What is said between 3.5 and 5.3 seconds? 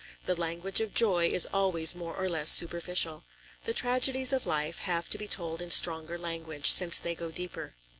The tragedies of life have to be